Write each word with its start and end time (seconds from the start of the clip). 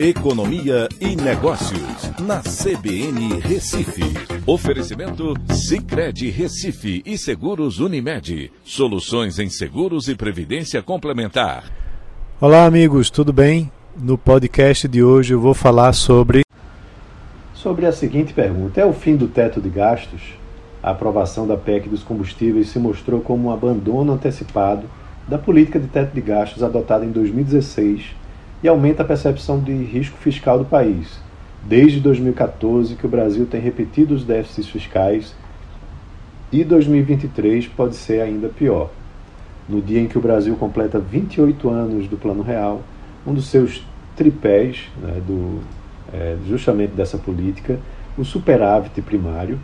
Economia 0.00 0.88
e 1.00 1.16
Negócios, 1.16 2.12
na 2.20 2.38
CBN 2.38 3.40
Recife. 3.40 4.04
Oferecimento 4.46 5.34
Cicred 5.52 6.30
Recife 6.30 7.02
e 7.04 7.18
Seguros 7.18 7.80
Unimed. 7.80 8.52
Soluções 8.62 9.40
em 9.40 9.50
seguros 9.50 10.06
e 10.06 10.14
previdência 10.14 10.80
complementar. 10.80 11.64
Olá, 12.40 12.64
amigos, 12.64 13.10
tudo 13.10 13.32
bem? 13.32 13.72
No 14.00 14.16
podcast 14.16 14.86
de 14.86 15.02
hoje 15.02 15.34
eu 15.34 15.40
vou 15.40 15.52
falar 15.52 15.92
sobre. 15.92 16.42
Sobre 17.52 17.84
a 17.84 17.90
seguinte 17.90 18.32
pergunta: 18.32 18.80
é 18.80 18.84
o 18.84 18.92
fim 18.92 19.16
do 19.16 19.26
teto 19.26 19.60
de 19.60 19.68
gastos? 19.68 20.22
A 20.80 20.92
aprovação 20.92 21.44
da 21.44 21.56
PEC 21.56 21.88
dos 21.88 22.04
combustíveis 22.04 22.68
se 22.68 22.78
mostrou 22.78 23.20
como 23.20 23.48
um 23.48 23.52
abandono 23.52 24.12
antecipado 24.12 24.88
da 25.26 25.38
política 25.38 25.80
de 25.80 25.88
teto 25.88 26.14
de 26.14 26.20
gastos 26.20 26.62
adotada 26.62 27.04
em 27.04 27.10
2016 27.10 28.27
e 28.62 28.68
aumenta 28.68 29.02
a 29.02 29.06
percepção 29.06 29.60
de 29.60 29.72
risco 29.72 30.16
fiscal 30.18 30.58
do 30.58 30.64
país. 30.64 31.20
Desde 31.62 32.00
2014 32.00 32.94
que 32.94 33.06
o 33.06 33.08
Brasil 33.08 33.46
tem 33.46 33.60
repetido 33.60 34.14
os 34.14 34.24
déficits 34.24 34.70
fiscais 34.70 35.34
e 36.50 36.64
2023 36.64 37.66
pode 37.68 37.96
ser 37.96 38.20
ainda 38.20 38.48
pior. 38.48 38.90
No 39.68 39.82
dia 39.82 40.00
em 40.00 40.06
que 40.06 40.16
o 40.16 40.20
Brasil 40.20 40.56
completa 40.56 40.98
28 40.98 41.68
anos 41.68 42.08
do 42.08 42.16
Plano 42.16 42.42
Real, 42.42 42.82
um 43.26 43.34
dos 43.34 43.48
seus 43.48 43.84
tripés, 44.16 44.88
né, 45.00 45.20
do, 45.26 45.60
é, 46.12 46.36
justamente 46.48 46.92
dessa 46.92 47.18
política, 47.18 47.78
o 48.16 48.24
superávit 48.24 49.00
primário, 49.02 49.60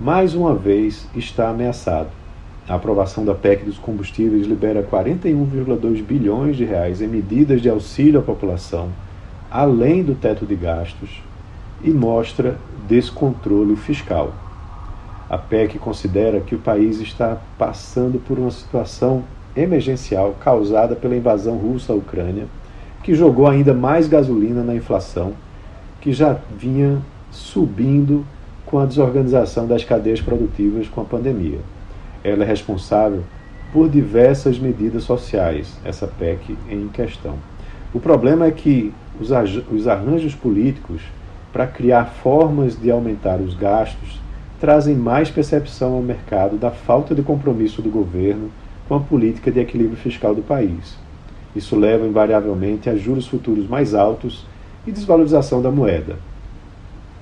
mais 0.00 0.34
uma 0.34 0.54
vez 0.54 1.08
está 1.14 1.50
ameaçado. 1.50 2.08
A 2.68 2.74
aprovação 2.74 3.24
da 3.24 3.34
PEC 3.34 3.64
dos 3.64 3.78
combustíveis 3.78 4.46
libera 4.46 4.82
41,2 4.82 6.02
bilhões 6.02 6.54
de 6.54 6.66
reais 6.66 7.00
em 7.00 7.08
medidas 7.08 7.62
de 7.62 7.70
auxílio 7.70 8.20
à 8.20 8.22
população, 8.22 8.90
além 9.50 10.02
do 10.02 10.14
teto 10.14 10.44
de 10.44 10.54
gastos, 10.54 11.22
e 11.82 11.88
mostra 11.90 12.58
descontrole 12.86 13.74
fiscal. 13.74 14.34
A 15.30 15.38
PEC 15.38 15.78
considera 15.78 16.40
que 16.40 16.54
o 16.54 16.58
país 16.58 17.00
está 17.00 17.38
passando 17.56 18.18
por 18.18 18.38
uma 18.38 18.50
situação 18.50 19.24
emergencial 19.56 20.36
causada 20.38 20.94
pela 20.94 21.16
invasão 21.16 21.56
russa 21.56 21.94
à 21.94 21.96
Ucrânia, 21.96 22.44
que 23.02 23.14
jogou 23.14 23.46
ainda 23.46 23.72
mais 23.72 24.06
gasolina 24.06 24.62
na 24.62 24.74
inflação, 24.74 25.32
que 26.02 26.12
já 26.12 26.36
vinha 26.54 26.98
subindo 27.30 28.26
com 28.66 28.78
a 28.78 28.84
desorganização 28.84 29.66
das 29.66 29.84
cadeias 29.84 30.20
produtivas 30.20 30.86
com 30.86 31.00
a 31.00 31.04
pandemia. 31.04 31.60
Ela 32.28 32.44
é 32.44 32.46
responsável 32.46 33.24
por 33.72 33.88
diversas 33.88 34.58
medidas 34.58 35.04
sociais, 35.04 35.78
essa 35.84 36.06
PEC 36.06 36.56
em 36.70 36.88
questão. 36.88 37.36
O 37.92 38.00
problema 38.00 38.46
é 38.46 38.50
que 38.50 38.92
os, 39.18 39.30
os 39.72 39.88
arranjos 39.88 40.34
políticos 40.34 41.02
para 41.52 41.66
criar 41.66 42.04
formas 42.04 42.78
de 42.78 42.90
aumentar 42.90 43.40
os 43.40 43.54
gastos 43.54 44.20
trazem 44.60 44.94
mais 44.94 45.30
percepção 45.30 45.94
ao 45.94 46.02
mercado 46.02 46.56
da 46.56 46.70
falta 46.70 47.14
de 47.14 47.22
compromisso 47.22 47.80
do 47.80 47.90
governo 47.90 48.50
com 48.86 48.94
a 48.94 49.00
política 49.00 49.50
de 49.50 49.60
equilíbrio 49.60 49.96
fiscal 49.96 50.34
do 50.34 50.42
país. 50.42 50.98
Isso 51.56 51.76
leva 51.76 52.06
invariavelmente 52.06 52.90
a 52.90 52.96
juros 52.96 53.26
futuros 53.26 53.66
mais 53.66 53.94
altos 53.94 54.46
e 54.86 54.92
desvalorização 54.92 55.62
da 55.62 55.70
moeda. 55.70 56.16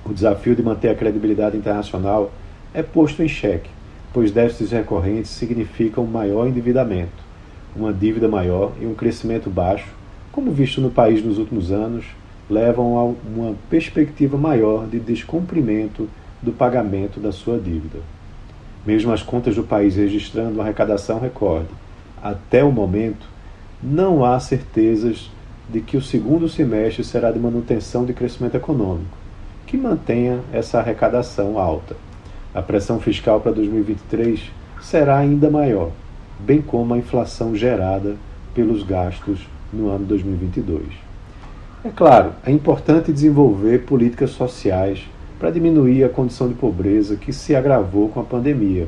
O 0.05 0.13
desafio 0.13 0.55
de 0.55 0.63
manter 0.63 0.89
a 0.89 0.95
credibilidade 0.95 1.57
internacional 1.57 2.31
é 2.73 2.83
posto 2.83 3.23
em 3.23 3.27
xeque 3.27 3.76
pois 4.13 4.31
déficits 4.31 4.71
recorrentes 4.71 5.31
significam 5.31 6.05
maior 6.05 6.47
endividamento, 6.47 7.23
uma 7.75 7.93
dívida 7.93 8.27
maior 8.27 8.73
e 8.81 8.85
um 8.85 8.93
crescimento 8.93 9.49
baixo, 9.49 9.93
como 10.31 10.51
visto 10.51 10.81
no 10.81 10.89
país 10.89 11.23
nos 11.23 11.37
últimos 11.37 11.71
anos, 11.71 12.05
levam 12.49 12.97
a 12.97 13.03
uma 13.03 13.55
perspectiva 13.69 14.37
maior 14.37 14.87
de 14.87 14.99
descumprimento 14.99 16.07
do 16.41 16.51
pagamento 16.51 17.19
da 17.19 17.31
sua 17.31 17.57
dívida. 17.57 17.99
Mesmo 18.85 19.11
as 19.11 19.21
contas 19.21 19.55
do 19.55 19.63
país 19.63 19.95
registrando 19.95 20.51
uma 20.51 20.63
arrecadação 20.63 21.19
recorde, 21.19 21.69
até 22.21 22.63
o 22.63 22.71
momento, 22.71 23.27
não 23.81 24.23
há 24.23 24.39
certezas 24.39 25.29
de 25.69 25.81
que 25.81 25.97
o 25.97 26.01
segundo 26.01 26.47
semestre 26.47 27.03
será 27.03 27.31
de 27.31 27.39
manutenção 27.39 28.05
de 28.05 28.13
crescimento 28.13 28.55
econômico, 28.55 29.17
que 29.65 29.75
mantenha 29.75 30.39
essa 30.53 30.79
arrecadação 30.79 31.59
alta. 31.59 31.95
A 32.57 32.61
pressão 32.63 32.99
fiscal 32.99 33.39
para 33.39 33.51
2023 33.51 34.51
será 34.81 35.19
ainda 35.19 35.47
maior, 35.47 35.91
bem 36.39 36.59
como 36.59 36.91
a 36.91 36.97
inflação 36.97 37.55
gerada 37.55 38.15
pelos 38.55 38.81
gastos 38.81 39.47
no 39.71 39.89
ano 39.89 40.05
2022. 40.05 40.81
É 41.85 41.89
claro, 41.89 42.31
é 42.43 42.51
importante 42.51 43.13
desenvolver 43.13 43.85
políticas 43.85 44.31
sociais 44.31 45.07
para 45.37 45.51
diminuir 45.51 46.03
a 46.03 46.09
condição 46.09 46.47
de 46.47 46.55
pobreza 46.55 47.15
que 47.15 47.31
se 47.31 47.55
agravou 47.55 48.09
com 48.09 48.21
a 48.21 48.23
pandemia, 48.23 48.87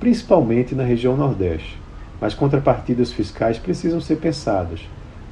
principalmente 0.00 0.74
na 0.74 0.82
região 0.82 1.18
Nordeste. 1.18 1.78
Mas 2.18 2.32
contrapartidas 2.32 3.12
fiscais 3.12 3.58
precisam 3.58 4.00
ser 4.00 4.16
pensadas, 4.16 4.80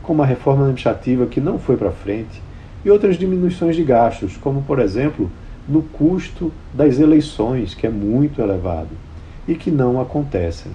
como 0.03 0.23
a 0.23 0.27
reforma 0.27 0.65
administrativa 0.65 1.25
que 1.25 1.41
não 1.41 1.59
foi 1.59 1.79
para 1.79 1.91
frente 1.91 2.43
e 2.85 2.91
outras 2.91 3.17
diminuições 3.17 3.75
de 3.75 3.83
gastos, 3.83 4.37
como, 4.37 4.61
por 4.61 4.79
exemplo, 4.79 5.31
no 5.69 5.83
custo 5.83 6.53
das 6.73 6.99
eleições, 6.99 7.75
que 7.75 7.87
é 7.87 7.91
muito 7.91 8.41
elevado 8.41 8.91
e 9.47 9.55
que 9.55 9.71
não 9.71 10.01
acontecem. 10.01 10.73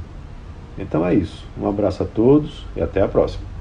Então 0.77 1.05
é 1.05 1.13
isso. 1.13 1.45
Um 1.59 1.67
abraço 1.67 2.03
a 2.03 2.05
todos 2.05 2.65
e 2.75 2.81
até 2.81 3.01
a 3.01 3.07
próxima. 3.07 3.58